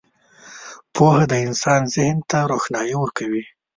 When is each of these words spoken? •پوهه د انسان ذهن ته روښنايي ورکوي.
•پوهه 0.93 1.23
د 1.31 1.33
انسان 1.45 1.81
ذهن 1.95 2.17
ته 2.29 2.37
روښنايي 2.51 2.95
ورکوي. 2.99 3.43